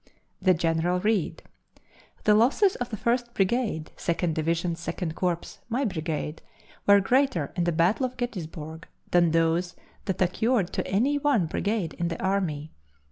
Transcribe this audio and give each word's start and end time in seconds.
The 0.41 0.55
General 0.55 0.99
read: 0.99 1.43
"The 2.23 2.33
losses 2.33 2.75
of 2.77 2.89
the 2.89 2.97
First 2.97 3.35
Brigade, 3.35 3.91
Second 3.97 4.33
Division, 4.33 4.75
Second 4.75 5.13
Corps 5.13 5.59
my 5.69 5.85
brigade 5.85 6.41
were 6.87 6.99
greater 6.99 7.53
in 7.55 7.65
the 7.65 7.71
battle 7.71 8.07
of 8.07 8.17
Gettysburg 8.17 8.87
than 9.11 9.29
those 9.29 9.75
that 10.05 10.19
occurred 10.19 10.73
to 10.73 10.87
any 10.87 11.19
one 11.19 11.45
brigade 11.45 11.93
in 11.99 12.07
the 12.07 12.19
army. 12.19 12.71